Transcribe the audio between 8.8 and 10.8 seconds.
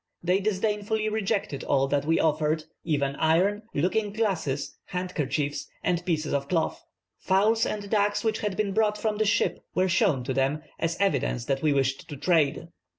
from the ship were shown to them;